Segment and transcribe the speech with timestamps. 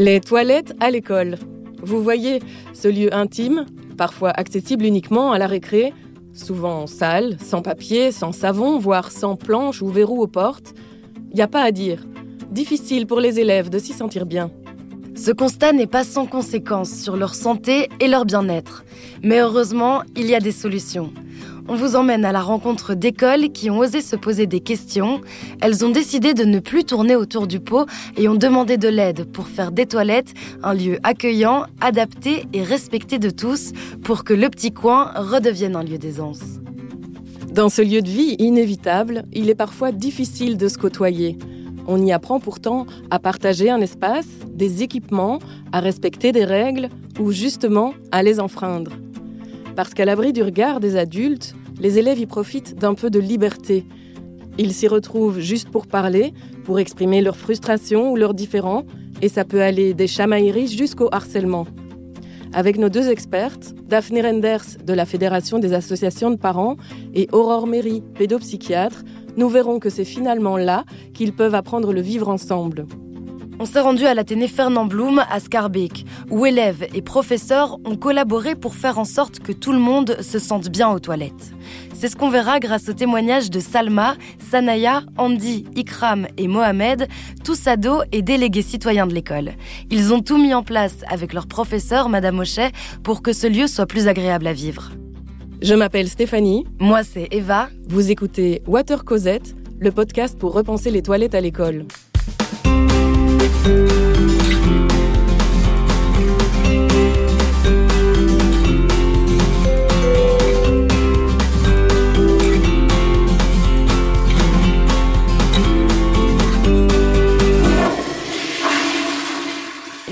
[0.00, 1.38] Les toilettes à l'école.
[1.82, 2.38] Vous voyez,
[2.72, 3.66] ce lieu intime,
[3.96, 5.92] parfois accessible uniquement à la récré,
[6.32, 10.72] souvent sale, sans papier, sans savon, voire sans planche ou verrou aux portes.
[11.32, 12.06] Il n'y a pas à dire.
[12.52, 14.52] Difficile pour les élèves de s'y sentir bien.
[15.16, 18.84] Ce constat n'est pas sans conséquence sur leur santé et leur bien-être.
[19.24, 21.12] Mais heureusement, il y a des solutions.
[21.70, 25.20] On vous emmène à la rencontre d'écoles qui ont osé se poser des questions.
[25.60, 27.86] Elles ont décidé de ne plus tourner autour du pot
[28.16, 30.32] et ont demandé de l'aide pour faire des toilettes
[30.62, 35.82] un lieu accueillant, adapté et respecté de tous pour que le petit coin redevienne un
[35.82, 36.40] lieu d'aisance.
[37.52, 41.36] Dans ce lieu de vie inévitable, il est parfois difficile de se côtoyer.
[41.86, 45.38] On y apprend pourtant à partager un espace, des équipements,
[45.72, 46.88] à respecter des règles
[47.20, 48.92] ou justement à les enfreindre.
[49.76, 53.86] Parce qu'à l'abri du regard des adultes, les élèves y profitent d'un peu de liberté.
[54.58, 56.32] Ils s'y retrouvent juste pour parler,
[56.64, 58.84] pour exprimer leur frustration ou leurs différends,
[59.22, 61.66] et ça peut aller des chamailleries jusqu'au harcèlement.
[62.52, 66.76] Avec nos deux expertes, Daphné Renders de la Fédération des associations de parents
[67.14, 69.04] et Aurore Méry, pédopsychiatre,
[69.36, 72.86] nous verrons que c'est finalement là qu'ils peuvent apprendre le vivre ensemble.
[73.60, 78.54] On s'est rendu à l'Athénée Fernand Blum à Scarbeck, où élèves et professeurs ont collaboré
[78.54, 81.52] pour faire en sorte que tout le monde se sente bien aux toilettes.
[82.00, 84.14] C'est ce qu'on verra grâce au témoignage de Salma,
[84.52, 87.08] Sanaya, Andy, Ikram et Mohamed,
[87.42, 89.54] tous ados et délégués citoyens de l'école.
[89.90, 92.70] Ils ont tout mis en place avec leur professeur, Madame Ochet,
[93.02, 94.92] pour que ce lieu soit plus agréable à vivre.
[95.60, 96.66] Je m'appelle Stéphanie.
[96.78, 97.68] Moi, c'est Eva.
[97.88, 101.84] Vous écoutez Water Cosette, le podcast pour repenser les toilettes à l'école.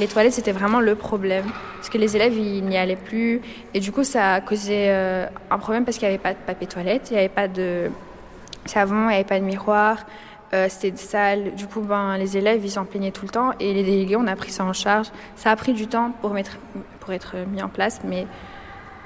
[0.06, 1.46] Les toilettes, c'était vraiment le problème.
[1.78, 3.40] Parce que les élèves, ils n'y allaient plus.
[3.74, 6.38] Et du coup, ça a causé euh, un problème parce qu'il n'y avait pas de
[6.46, 7.90] papier toilette, il n'y avait pas de
[8.66, 10.06] savon, il n'y avait pas de miroir.
[10.54, 11.56] Euh, c'était sale.
[11.56, 13.50] Du coup, ben, les élèves, ils s'en plaignaient tout le temps.
[13.58, 15.08] Et les délégués, on a pris ça en charge.
[15.34, 18.00] Ça a pris du temps pour, être mis en place.
[18.04, 18.28] Mais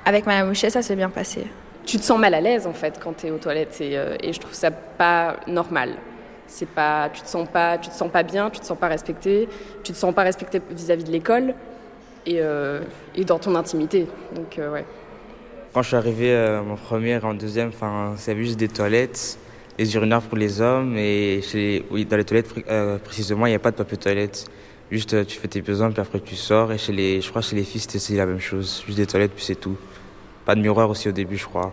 [0.04, 1.46] avec Madame Mouchet, ça s'est bien passé.
[1.86, 3.80] Tu te sens mal à l'aise, en fait, quand tu es aux toilettes.
[3.80, 5.94] Et, euh, et je trouve ça pas normal
[6.50, 8.88] c'est pas tu te sens pas tu te sens pas bien tu te sens pas
[8.88, 9.48] respecté
[9.84, 11.54] tu te sens pas respecté vis-à-vis de l'école
[12.26, 12.82] et, euh,
[13.14, 14.06] et, dans ton intimité.
[14.34, 14.84] Donc euh, ouais.
[15.72, 19.38] Quand je suis arrivé euh, en première en deuxième enfin c'est juste des toilettes
[19.78, 22.52] les urinoirs pour les hommes et chez oui dans les toilettes
[23.04, 24.46] précisément il n'y a pas de papier toilette.
[24.90, 27.54] Juste tu fais tes besoins puis après tu sors et chez les je crois chez
[27.54, 28.82] les filles c'était la même chose.
[28.84, 29.76] Juste des toilettes puis c'est tout.
[30.44, 31.72] Pas de miroir aussi au début je crois.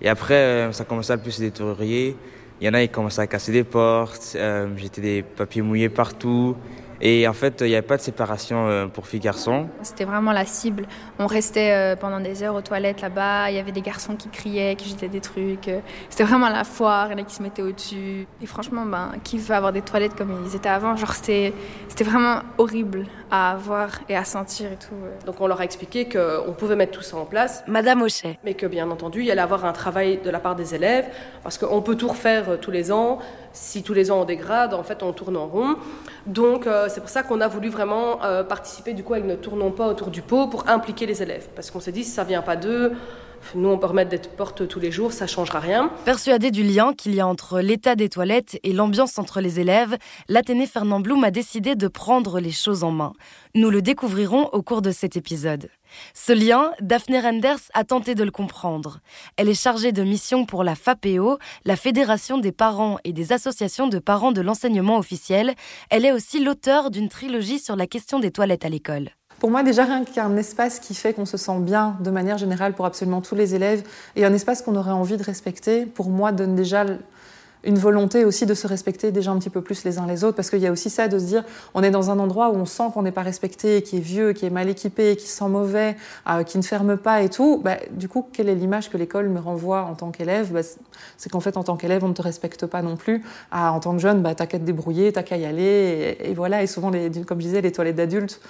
[0.00, 2.16] Et après ça commençait à plus se détériorer
[2.60, 5.88] il y en a, ils commençaient à casser des portes, euh, j'étais des papiers mouillés
[5.88, 6.56] partout.
[7.00, 9.68] Et en fait, il n'y avait pas de séparation euh, pour filles-garçons.
[9.82, 10.86] C'était vraiment la cible.
[11.20, 13.50] On restait euh, pendant des heures aux toilettes là-bas.
[13.50, 15.70] Il y avait des garçons qui criaient, qui jetaient des trucs.
[16.10, 17.06] C'était vraiment la foire.
[17.08, 18.26] Il y en a qui se mettaient au-dessus.
[18.42, 20.96] Et franchement, ben, qui veut avoir des toilettes comme ils étaient avant?
[20.96, 21.14] Genre,
[22.04, 24.94] vraiment horrible à voir et à sentir et tout.
[25.26, 27.62] Donc, on leur a expliqué qu'on pouvait mettre tout ça en place.
[27.66, 28.38] Madame Ochet.
[28.44, 31.06] Mais que, bien entendu, il y allait avoir un travail de la part des élèves.
[31.42, 33.18] Parce qu'on peut tout refaire tous les ans.
[33.52, 35.76] Si tous les ans on dégrade, en fait, on tourne en rond.
[36.26, 39.70] Donc, c'est pour ça qu'on a voulu vraiment euh, participer du coup avec ne tournons
[39.70, 41.48] pas autour du pot pour impliquer les élèves.
[41.54, 42.92] Parce qu'on s'est dit, si ça vient pas d'eux,
[43.54, 45.90] nous on peut remettre des portes tous les jours, ça changera rien.
[46.04, 49.96] Persuadé du lien qu'il y a entre l'état des toilettes et l'ambiance entre les élèves,
[50.28, 53.12] l'Athénée Fernand Blum a décidé de prendre les choses en main.
[53.54, 55.70] Nous le découvrirons au cours de cet épisode.
[56.14, 59.00] Ce lien, Daphné Renders a tenté de le comprendre.
[59.36, 63.88] Elle est chargée de mission pour la FAPEO, la Fédération des parents et des associations
[63.88, 65.54] de parents de l'enseignement officiel.
[65.90, 69.10] Elle est aussi l'auteur d'une trilogie sur la question des toilettes à l'école.
[69.38, 72.72] Pour moi, déjà, rien qu'il espace qui fait qu'on se sent bien de manière générale
[72.74, 73.84] pour absolument tous les élèves
[74.16, 76.84] et un espace qu'on aurait envie de respecter, pour moi, donne déjà
[77.64, 80.36] une volonté aussi de se respecter déjà un petit peu plus les uns les autres,
[80.36, 81.44] parce qu'il y a aussi ça de se dire,
[81.74, 84.32] on est dans un endroit où on sent qu'on n'est pas respecté, qui est vieux,
[84.32, 85.96] qui est mal équipé, qui sent mauvais,
[86.28, 87.60] euh, qui ne ferme pas et tout.
[87.62, 90.52] Bah, du coup, quelle est l'image que l'école me renvoie en tant qu'élève?
[90.52, 90.60] Bah,
[91.16, 93.22] C'est qu'en fait, en tant qu'élève, on ne te respecte pas non plus.
[93.50, 96.34] Ah, en tant que jeune, bah, t'as qu'à te débrouiller, t'as qu'à y aller, et,
[96.34, 96.62] voilà.
[96.62, 96.90] Et souvent,
[97.26, 98.40] comme je disais, les toilettes d'adultes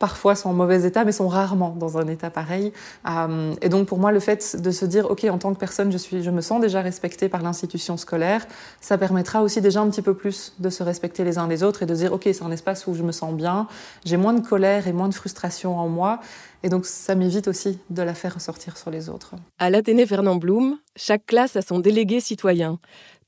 [0.00, 2.72] parfois sont en mauvais état, mais sont rarement dans un état pareil.
[3.08, 5.92] Euh, et donc pour moi, le fait de se dire, ok, en tant que personne,
[5.92, 8.46] je suis, je me sens déjà respectée par l'institution scolaire,
[8.80, 11.82] ça permettra aussi déjà un petit peu plus de se respecter les uns les autres
[11.84, 13.68] et de dire, ok, c'est un espace où je me sens bien,
[14.04, 16.18] j'ai moins de colère et moins de frustration en moi.
[16.62, 19.34] Et donc, ça m'évite aussi de la faire ressortir sur les autres.
[19.58, 22.78] À l'Athénée Fernand Blum, chaque classe a son délégué citoyen.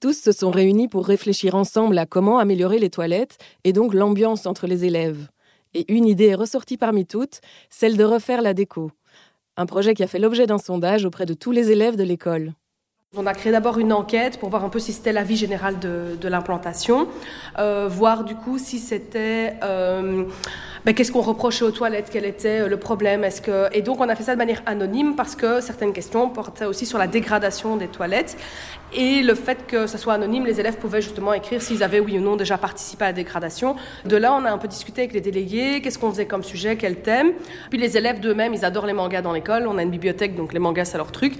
[0.00, 4.46] Tous se sont réunis pour réfléchir ensemble à comment améliorer les toilettes et donc l'ambiance
[4.46, 5.28] entre les élèves.
[5.74, 7.40] Et une idée est ressortie parmi toutes,
[7.70, 8.90] celle de refaire la déco.
[9.56, 12.54] Un projet qui a fait l'objet d'un sondage auprès de tous les élèves de l'école.
[13.14, 15.78] On a créé d'abord une enquête pour voir un peu si c'était la vie générale
[15.78, 17.08] de, l'implantation,
[17.58, 20.24] euh, voir du coup si c'était euh,
[20.86, 24.00] ben, qu'est-ce qu'on reprochait aux toilettes, quel était euh, le problème, est-ce que et donc
[24.00, 27.06] on a fait ça de manière anonyme parce que certaines questions portaient aussi sur la
[27.06, 28.38] dégradation des toilettes
[28.94, 32.18] et le fait que ça soit anonyme, les élèves pouvaient justement écrire s'ils avaient oui
[32.18, 33.76] ou non déjà participé à la dégradation.
[34.04, 36.76] De là, on a un peu discuté avec les délégués, qu'est-ce qu'on faisait comme sujet,
[36.76, 37.32] quel thème.
[37.70, 39.66] Puis les élèves d'eux-mêmes, ils adorent les mangas dans l'école.
[39.66, 41.38] On a une bibliothèque, donc les mangas, c'est leur truc.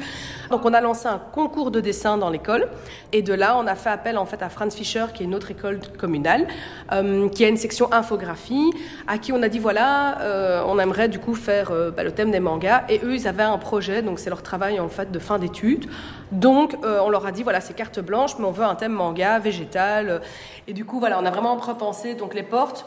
[0.51, 2.69] Donc on a lancé un concours de dessin dans l'école.
[3.13, 5.35] Et de là, on a fait appel en fait à Franz Fischer, qui est une
[5.35, 6.47] autre école communale,
[6.93, 8.73] euh, qui a une section infographie,
[9.07, 12.13] à qui on a dit voilà, euh, on aimerait du coup faire euh, bah, le
[12.13, 12.85] thème des mangas.
[12.89, 15.87] Et eux, ils avaient un projet, donc c'est leur travail en fait de fin d'études.
[16.31, 19.39] Donc on leur a dit voilà, c'est carte blanche, mais on veut un thème manga,
[19.39, 20.23] végétal.
[20.67, 22.87] Et du coup, voilà, on a vraiment repensé donc les portes,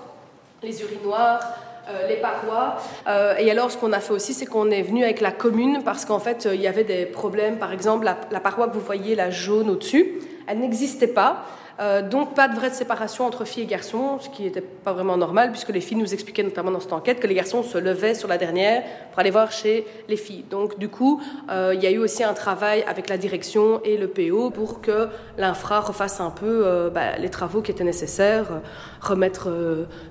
[0.63, 1.41] les urinoirs,
[1.89, 2.77] euh, les parois.
[3.07, 5.83] Euh, et alors, ce qu'on a fait aussi, c'est qu'on est venu avec la commune
[5.83, 7.57] parce qu'en fait, il y avait des problèmes.
[7.57, 11.45] Par exemple, la paroi que vous voyez, la jaune au-dessus, elle n'existait pas.
[11.79, 15.17] Euh, donc pas de vraie séparation entre filles et garçons, ce qui n'était pas vraiment
[15.17, 18.15] normal, puisque les filles nous expliquaient notamment dans cette enquête que les garçons se levaient
[18.15, 20.45] sur la dernière pour aller voir chez les filles.
[20.49, 23.97] Donc du coup, euh, il y a eu aussi un travail avec la direction et
[23.97, 28.61] le PO pour que l'infra refasse un peu euh, bah, les travaux qui étaient nécessaires,
[29.01, 29.49] remettre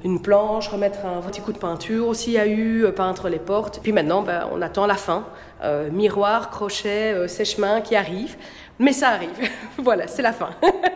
[0.05, 3.38] une planche, remettre un petit coup de peinture aussi il y a eu, peindre les
[3.38, 3.81] portes.
[3.82, 5.25] Puis maintenant, bah, on attend la fin,
[5.93, 8.37] miroir, crochet, sèche-main qui arrive.
[8.79, 9.31] Mais ça arrive.
[9.79, 10.50] voilà, c'est la fin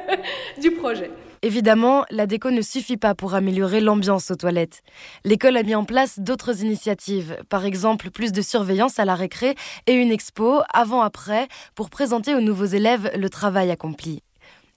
[0.61, 1.11] du projet.
[1.43, 4.83] Évidemment, la déco ne suffit pas pour améliorer l'ambiance aux toilettes.
[5.25, 9.55] L'école a mis en place d'autres initiatives, par exemple plus de surveillance à la récré
[9.87, 11.47] et une expo avant-après
[11.77, 14.23] pour présenter aux nouveaux élèves le travail accompli.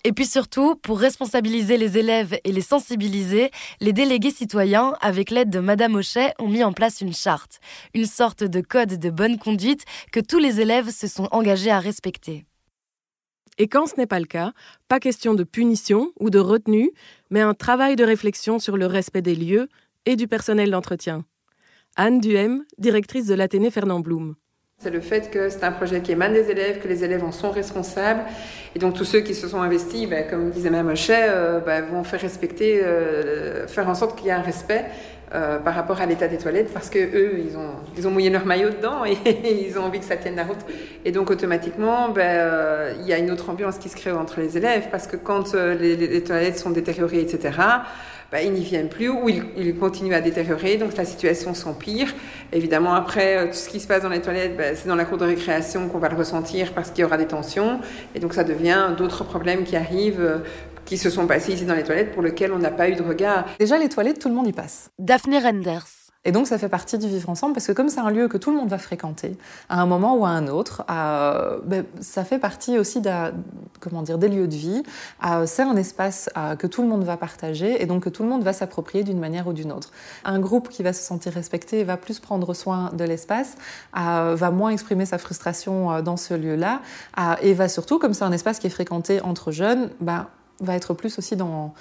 [0.03, 3.51] Et puis surtout, pour responsabiliser les élèves et les sensibiliser,
[3.81, 7.59] les délégués citoyens, avec l'aide de Madame Auchet, ont mis en place une charte,
[7.93, 11.79] une sorte de code de bonne conduite que tous les élèves se sont engagés à
[11.79, 12.45] respecter.
[13.61, 14.53] Et quand ce n'est pas le cas,
[14.87, 16.89] pas question de punition ou de retenue,
[17.29, 19.69] mais un travail de réflexion sur le respect des lieux
[20.07, 21.25] et du personnel d'entretien.
[21.95, 24.33] Anne Duhem, directrice de l'Athénée Fernand Blum.
[24.79, 27.31] C'est le fait que c'est un projet qui émane des élèves, que les élèves en
[27.31, 28.23] sont responsables.
[28.73, 31.85] Et donc tous ceux qui se sont investis, ben, comme disait Mme Hochet, euh, ben,
[31.85, 34.85] vont faire respecter, euh, faire en sorte qu'il y ait un respect
[35.33, 38.29] euh, par rapport à l'état des toilettes parce que eux ils ont ils ont mouillé
[38.29, 40.59] leur maillot dedans et ils ont envie que ça tienne la route.
[41.05, 44.41] Et donc automatiquement ben euh, il y a une autre ambiance qui se crée entre
[44.41, 47.57] les élèves parce que quand euh, les, toilettes sont détériorées etc
[48.29, 50.77] ben, ils n'y viennent plus ou ils, continuent à détériorer.
[50.77, 52.13] Donc la situation s'empire.
[52.53, 55.17] Évidemment après tout ce qui se passe dans les toilettes ben, c'est dans la cour
[55.17, 57.79] de récréation qu'on va le ressentir parce qu'il y aura des tensions.
[58.15, 60.41] Et donc ça devient d'autres problèmes qui arrivent
[60.91, 63.01] qui se sont passés ici dans les toilettes pour lesquels on n'a pas eu de
[63.01, 63.45] regard.
[63.57, 64.89] Déjà, les toilettes, tout le monde y passe.
[64.99, 65.87] Daphné Renders.
[66.25, 68.37] Et donc ça fait partie du vivre ensemble parce que comme c'est un lieu que
[68.37, 69.37] tout le monde va fréquenter
[69.69, 73.01] à un moment ou à un autre, euh, ben, ça fait partie aussi
[73.79, 74.83] comment dire, des lieux de vie.
[75.25, 78.21] Euh, c'est un espace euh, que tout le monde va partager et donc que tout
[78.21, 79.91] le monde va s'approprier d'une manière ou d'une autre.
[80.23, 83.55] Un groupe qui va se sentir respecté va plus prendre soin de l'espace,
[83.93, 86.81] va moins exprimer sa frustration dans ce lieu-là
[87.41, 90.27] et va surtout, comme c'est un espace qui est fréquenté entre jeunes, ben,
[90.61, 91.73] va être plus aussi dans,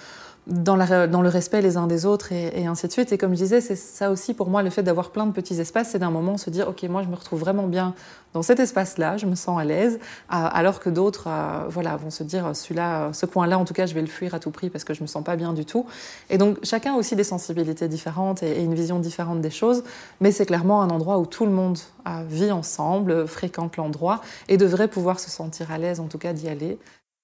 [0.46, 3.12] dans, le respect les uns des autres et, ainsi de suite.
[3.12, 5.60] Et comme je disais, c'est ça aussi pour moi, le fait d'avoir plein de petits
[5.60, 7.94] espaces, c'est d'un moment se dire, OK, moi je me retrouve vraiment bien
[8.32, 12.22] dans cet espace-là, je me sens à l'aise, alors que d'autres euh, voilà, vont se
[12.22, 14.84] dire, celui-là, ce coin-là, en tout cas, je vais le fuir à tout prix parce
[14.84, 15.86] que je me sens pas bien du tout.
[16.30, 19.82] Et donc chacun a aussi des sensibilités différentes et, une vision différente des choses,
[20.20, 24.56] mais c'est clairement un endroit où tout le monde euh, vit ensemble, fréquente l'endroit et
[24.56, 26.78] devrait pouvoir se sentir à l'aise, en tout cas, d'y aller.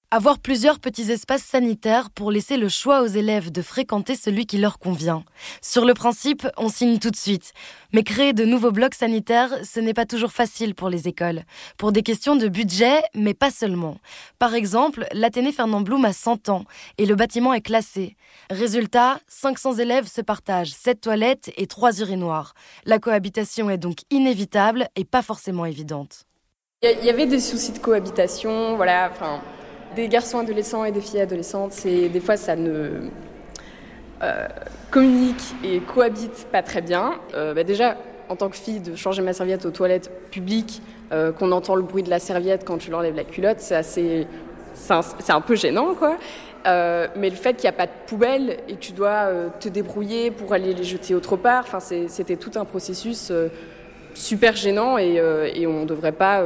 [0.09, 4.57] Avoir plusieurs petits espaces sanitaires pour laisser le choix aux élèves de fréquenter celui qui
[4.57, 5.25] leur convient.
[5.61, 7.51] Sur le principe, on signe tout de suite.
[7.91, 11.41] Mais créer de nouveaux blocs sanitaires, ce n'est pas toujours facile pour les écoles.
[11.77, 13.97] Pour des questions de budget, mais pas seulement.
[14.39, 16.63] Par exemple, l'Athénée Fernand Blum a 100 ans
[16.97, 18.15] et le bâtiment est classé.
[18.49, 22.53] Résultat, 500 élèves se partagent 7 toilettes et 3 urinoirs.
[22.85, 26.23] La cohabitation est donc inévitable et pas forcément évidente.
[26.81, 29.11] Il y avait des soucis de cohabitation, voilà,
[29.97, 33.09] des garçons adolescents et des filles adolescentes, c'est des fois ça ne
[34.21, 34.47] euh,
[34.91, 37.15] communique et cohabite pas très bien.
[37.33, 37.97] Euh, bah déjà,
[38.29, 41.81] en tant que fille, de changer ma serviette aux toilettes publiques, euh, qu'on entend le
[41.81, 44.27] bruit de la serviette quand tu l'enlèves la culotte, c'est assez,
[44.75, 46.17] c'est un, peu gênant, quoi.
[46.65, 50.53] mais le fait qu'il n'y a pas de poubelle et tu dois te débrouiller pour
[50.53, 53.31] aller les jeter autre part, enfin, c'était tout un processus
[54.13, 55.15] super gênant et,
[55.55, 56.43] et on ne devrait pas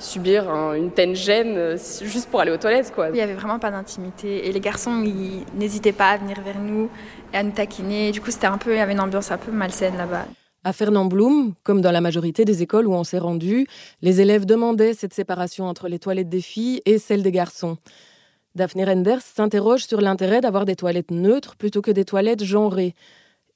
[0.00, 2.92] subir une telle gêne juste pour aller aux toilettes.
[2.94, 3.08] Quoi.
[3.08, 4.48] Il n'y avait vraiment pas d'intimité.
[4.48, 6.88] Et les garçons, ils n'hésitaient pas à venir vers nous
[7.32, 8.10] et à nous taquiner.
[8.10, 10.26] Du coup, c'était un peu, il y avait une ambiance un peu malsaine là-bas.
[10.62, 13.66] À Fernand Blum, comme dans la majorité des écoles où on s'est rendu,
[14.02, 17.78] les élèves demandaient cette séparation entre les toilettes des filles et celles des garçons.
[18.56, 22.94] Daphne Renders s'interroge sur l'intérêt d'avoir des toilettes neutres plutôt que des toilettes genrées.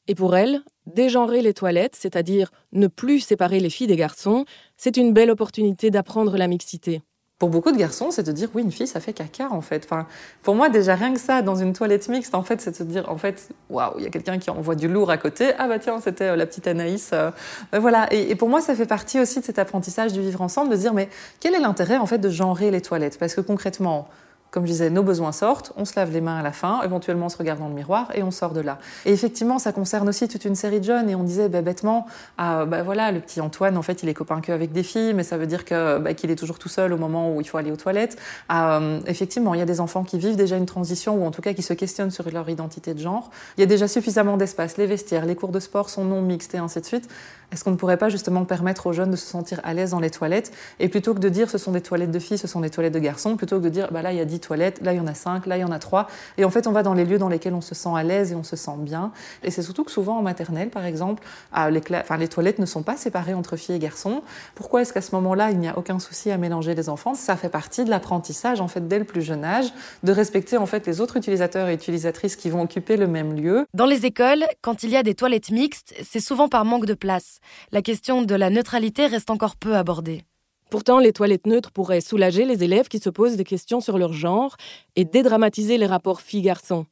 [0.06, 4.44] Et pour elle, dégenrer les toilettes, c'est-à-dire ne plus séparer les filles des garçons,
[4.76, 7.02] c'est une belle opportunité d'apprendre la mixité.
[7.40, 9.84] Pour beaucoup de garçons, c'est de dire oui, une fille, ça fait caca en fait.
[9.84, 10.06] Enfin,
[10.42, 12.84] pour moi, déjà rien que ça, dans une toilette mixte, en fait, c'est de se
[12.84, 15.52] dire en fait, waouh, il y a quelqu'un qui envoie du lourd à côté.
[15.58, 17.10] Ah bah tiens, c'était euh, la petite Anaïs.
[17.12, 17.32] Euh.
[17.72, 18.06] Ben voilà.
[18.12, 20.94] Et, pour moi, ça fait partie aussi de cet apprentissage du vivre ensemble, de dire
[20.94, 21.08] mais
[21.40, 23.18] quel est l'intérêt en fait de genrer les toilettes?
[23.18, 24.08] Parce que concrètement,
[24.54, 27.26] comme je disais, nos besoins sortent, on se lave les mains à la fin, éventuellement
[27.26, 28.78] on se regarde dans le miroir et on sort de là.
[29.04, 32.06] Et effectivement, ça concerne aussi toute une série de jeunes et on disait bah, bêtement,
[32.38, 35.24] ah, bah, voilà, le petit Antoine, en fait, il est copain qu'avec des filles, mais
[35.24, 37.58] ça veut dire que bah, qu'il est toujours tout seul au moment où il faut
[37.58, 38.16] aller aux toilettes.
[38.48, 41.32] Ah, euh, effectivement, il y a des enfants qui vivent déjà une transition ou en
[41.32, 43.32] tout cas qui se questionnent sur leur identité de genre.
[43.58, 46.54] Il y a déjà suffisamment d'espace, les vestiaires, les cours de sport sont non mixtes
[46.54, 47.08] et ainsi de suite.
[47.52, 50.00] Est-ce qu'on ne pourrait pas justement permettre aux jeunes de se sentir à l'aise dans
[50.00, 52.60] les toilettes Et plutôt que de dire ce sont des toilettes de filles, ce sont
[52.60, 54.80] des toilettes de garçons, plutôt que de dire bah là il y a 10 toilettes,
[54.82, 56.08] là il y en a 5, là il y en a 3.
[56.38, 58.32] Et en fait, on va dans les lieux dans lesquels on se sent à l'aise
[58.32, 59.12] et on se sent bien.
[59.42, 61.22] Et c'est surtout que souvent en maternelle, par exemple,
[61.52, 64.22] ah, les, enfin, les toilettes ne sont pas séparées entre filles et garçons.
[64.54, 67.14] Pourquoi est-ce qu'à ce, moment-là, il n'y a aucun souci à mélanger les enfants?
[67.14, 69.72] Ça fait partie de l'apprentissage en fait dès le plus jeune âge,
[70.02, 73.66] de respecter en fait les autres utilisateurs et utilisatrices qui vont occuper le même lieu.
[73.74, 76.94] Dans les écoles, quand il y a des toilettes mixtes, c'est souvent par manque de
[76.94, 77.33] place.
[77.72, 80.24] La question de la neutralité reste encore peu abordée.
[80.70, 84.12] Pourtant, les toilettes neutres pourraient soulager les élèves qui se posent des questions sur leur
[84.12, 84.56] genre
[84.96, 86.86] et dédramatiser les rapports filles-garçons.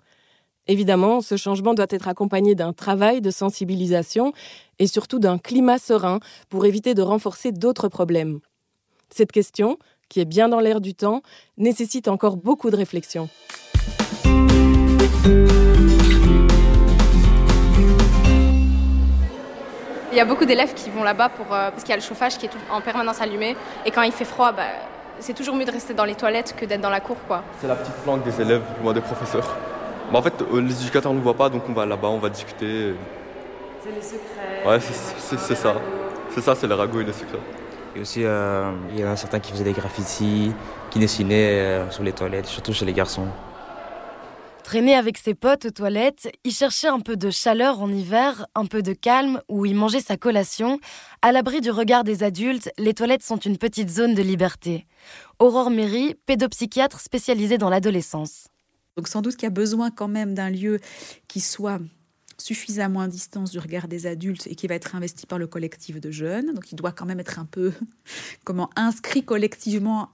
[0.68, 4.32] Évidemment, ce changement doit être accompagné d'un travail de sensibilisation
[4.78, 8.38] et surtout d'un climat serein pour éviter de renforcer d'autres problèmes.
[9.10, 11.22] Cette question, qui est bien dans l'air du temps,
[11.56, 13.28] nécessite encore beaucoup de réflexion.
[20.12, 22.02] Il y a beaucoup d'élèves qui vont là-bas pour, euh, parce qu'il y a le
[22.02, 23.56] chauffage qui est en permanence allumé.
[23.86, 24.64] Et quand il fait froid, bah,
[25.20, 27.16] c'est toujours mieux de rester dans les toilettes que d'être dans la cour.
[27.26, 27.42] quoi.
[27.62, 29.56] C'est la petite planque des élèves, moi des professeurs.
[30.12, 32.18] Bah, en fait, euh, les éducateurs ne nous voient pas, donc on va là-bas, on
[32.18, 32.94] va discuter.
[33.82, 34.68] C'est les secrets.
[34.68, 35.74] Ouais, c'est ça.
[36.34, 37.38] C'est ça, c'est le ragots et les secrets.
[37.96, 40.52] Et aussi, euh, il y en a certains qui faisaient des graffitis,
[40.90, 43.28] qui dessinaient sur les toilettes, surtout chez les garçons.
[44.64, 48.66] Traîner avec ses potes aux toilettes, y chercher un peu de chaleur en hiver, un
[48.66, 50.78] peu de calme, ou y manger sa collation,
[51.20, 54.86] à l'abri du regard des adultes, les toilettes sont une petite zone de liberté.
[55.38, 58.48] Aurore Méry, pédopsychiatre spécialisée dans l'adolescence.
[58.96, 60.78] Donc sans doute qu'il y a besoin quand même d'un lieu
[61.28, 61.80] qui soit
[62.38, 66.00] suffisamment à distance du regard des adultes et qui va être investi par le collectif
[66.00, 66.54] de jeunes.
[66.54, 67.72] Donc il doit quand même être un peu
[68.44, 70.10] comment inscrit collectivement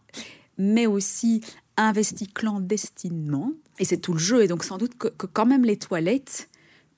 [0.58, 1.40] mais aussi
[1.76, 3.52] investi clandestinement.
[3.80, 4.42] Et c'est tout le jeu.
[4.42, 6.48] Et donc sans doute que, quand même les toilettes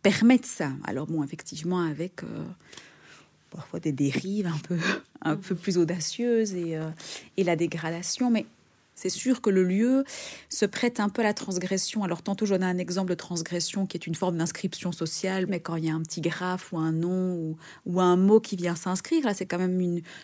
[0.03, 0.71] permettent ça.
[0.85, 2.45] Alors bon, effectivement, avec euh,
[3.51, 4.79] parfois des dérives un peu,
[5.23, 6.89] un peu plus audacieuses et, euh,
[7.37, 8.31] et la dégradation.
[8.31, 8.47] Mais
[8.95, 10.05] c'est sûr que le lieu
[10.49, 12.05] se prête un peu à la transgression.
[12.05, 15.61] Alors tantôt j'en ai un exemple de transgression qui est une forme d'inscription sociale, mais
[15.61, 17.57] quand il y a un petit graphe ou un nom
[17.87, 19.81] ou, un mot qui vient s'inscrire, là c'est quand même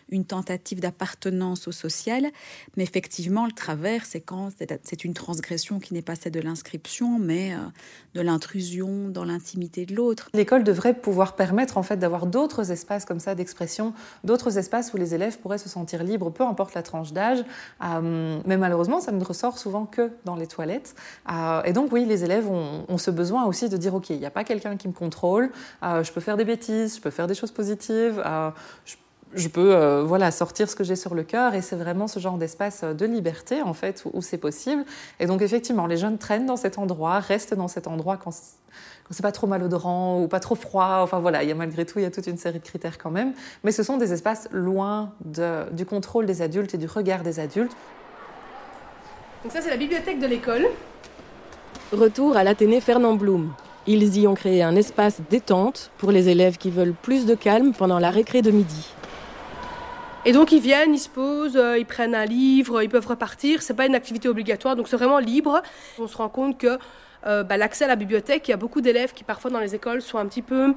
[0.09, 2.27] une, tentative d'appartenance au social.
[2.77, 4.51] Mais effectivement, le travers, c'est quand
[4.83, 7.59] c'est une transgression qui n'est pas celle de l'inscription, mais euh,
[8.15, 10.29] de l'intrusion dans l'intimité de l'autre.
[10.35, 13.95] L'école devrait pouvoir permettre en fait d'avoir d'autres espaces comme ça d'expression,
[14.25, 17.45] d'autres espaces où les élèves pourraient se sentir libres, peu importe la tranche d'âge,
[17.81, 20.95] même malheureusement, ça ne ressort souvent que dans les toilettes.
[21.31, 24.27] Euh, et donc, oui, les élèves ont, ce besoin aussi de dire, OK, il n'y
[24.27, 25.51] a pas quelqu'un qui me contrôle,
[25.83, 28.51] euh, je peux faire des bêtises, je peux faire des choses positives, euh,
[29.35, 31.55] je, peux voilà, sortir ce que j'ai sur le cœur.
[31.55, 34.85] Et c'est vraiment ce genre d'espace de liberté, en fait, où, c'est possible.
[35.21, 38.33] Et donc, effectivement, les jeunes traînent dans cet endroit, restent dans cet endroit quand
[39.11, 41.01] c'est pas trop malodorant ou pas trop froid.
[41.03, 42.99] Enfin voilà, il y a malgré tout, il y a toute une série de critères
[42.99, 43.33] quand même.
[43.65, 47.77] Mais ce sont des espaces loin du contrôle des adultes et du regard des adultes.
[49.43, 50.67] Donc ça, c'est la bibliothèque de l'école.
[51.93, 53.53] Retour à l'Athénée Fernand Blum.
[53.87, 57.73] Ils y ont créé un espace détente pour les élèves qui veulent plus de calme
[57.73, 58.93] pendant la récré de midi.
[60.25, 63.63] Et donc ils viennent, ils se posent, euh, ils prennent un livre, ils peuvent repartir.
[63.63, 65.63] C'est pas une activité obligatoire, donc c'est vraiment libre.
[66.01, 66.79] On se rend compte que
[67.29, 69.77] euh, bah, l'accès à la bibliothèque, il y a beaucoup d'élèves qui parfois dans les
[69.77, 70.75] écoles sont un petit peu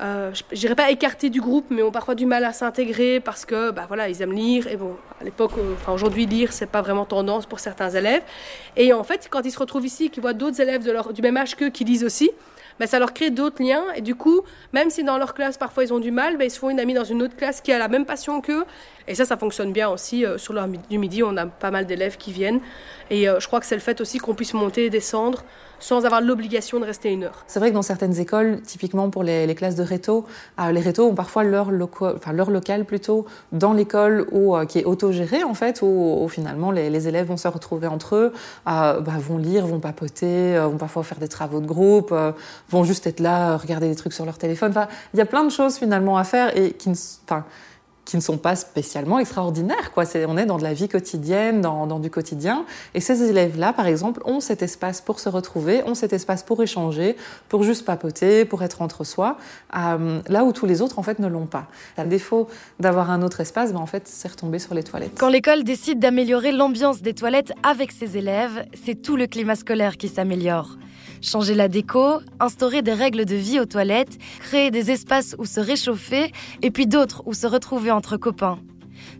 [0.00, 3.44] euh, je dirais pas écartés du groupe, mais ont parfois du mal à s'intégrer parce
[3.44, 4.66] que, bah voilà, ils aiment lire.
[4.68, 8.22] Et bon, à l'époque, enfin aujourd'hui, lire, c'est pas vraiment tendance pour certains élèves.
[8.76, 11.56] Et en fait, quand ils se retrouvent ici, qu'ils voient d'autres élèves du même âge
[11.56, 12.30] qu'eux qui lisent aussi,
[12.78, 13.84] ben, ça leur crée d'autres liens.
[13.96, 16.50] Et du coup, même si dans leur classe, parfois ils ont du mal, ben, ils
[16.50, 18.64] se font une amie dans une autre classe qui a la même passion qu'eux.
[19.06, 20.24] Et ça, ça fonctionne bien aussi.
[20.24, 22.60] Euh, sur l'heure midi, on a pas mal d'élèves qui viennent.
[23.10, 25.44] Et euh, je crois que c'est le fait aussi qu'on puisse monter et descendre
[25.80, 27.44] sans avoir l'obligation de rester une heure.
[27.46, 30.24] C'est vrai que dans certaines écoles, typiquement pour les, classes de réto,
[30.60, 35.54] euh, les rétos ont parfois leur, local plutôt dans l'école euh, qui est autogéré en
[35.54, 38.32] fait, où, finalement les, élèves vont se retrouver entre eux,
[38.68, 42.14] euh, bah, vont lire, vont papoter, vont parfois faire des travaux de groupe,
[42.70, 44.72] vont juste être là, regarder des trucs sur leur téléphone.
[45.14, 46.94] Il y a plein de choses finalement à faire et qui ne,
[47.24, 47.44] enfin,
[48.08, 49.92] qui ne sont pas spécialement extraordinaires.
[49.92, 50.04] Quoi.
[50.28, 52.64] on est dans de la vie quotidienne, dans, du quotidien.
[52.94, 56.62] Et ces élèves-là, par exemple, ont cet espace pour se retrouver, ont cet espace pour
[56.62, 57.16] échanger,
[57.50, 59.36] pour juste papoter, pour être entre soi,
[59.76, 61.66] euh, là où tous les autres, en fait, ne l'ont pas.
[61.98, 62.48] À défaut
[62.80, 65.12] d'avoir un autre espace, ben, en fait, c'est retombé sur les toilettes.
[65.18, 69.98] Quand l'école décide d'améliorer l'ambiance des toilettes avec ses élèves, c'est tout le climat scolaire
[69.98, 70.78] qui s'améliore.
[71.20, 75.60] Changer la déco, instaurer des règles de vie aux toilettes, créer des espaces où se
[75.60, 76.32] réchauffer
[76.62, 78.58] et puis d'autres où se retrouver entre copains.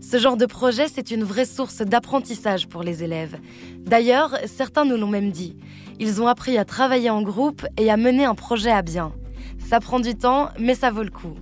[0.00, 3.38] Ce genre de projet, c'est une vraie source d'apprentissage pour les élèves.
[3.80, 5.56] D'ailleurs, certains nous l'ont même dit.
[5.98, 9.12] Ils ont appris à travailler en groupe et à mener un projet à bien.
[9.58, 11.34] Ça prend du temps, mais ça vaut le coup.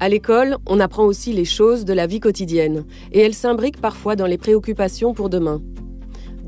[0.00, 4.14] À l'école, on apprend aussi les choses de la vie quotidienne, et elles s'imbriquent parfois
[4.14, 5.60] dans les préoccupations pour demain.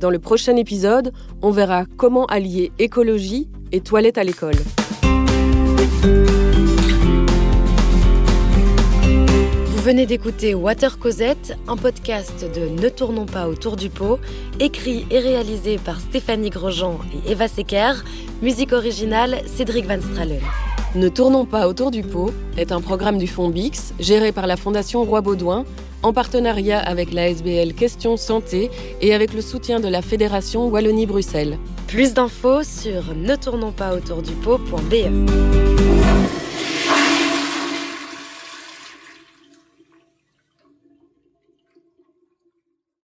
[0.01, 4.55] Dans le prochain épisode, on verra comment allier écologie et toilettes à l'école.
[9.67, 14.19] Vous venez d'écouter Water Cosette, un podcast de Ne tournons pas autour du pot,
[14.59, 17.93] écrit et réalisé par Stéphanie Grosjean et Eva Secker,
[18.41, 20.41] musique originale Cédric Van Stralen.
[20.95, 24.57] Ne tournons pas autour du pot est un programme du Fonds Bix géré par la
[24.57, 25.67] Fondation Roi Baudouin
[26.03, 31.59] en partenariat avec la SBL Question Santé et avec le soutien de la Fédération Wallonie-Bruxelles.
[31.87, 36.00] Plus d'infos sur ne tournons pas autour du pot.be.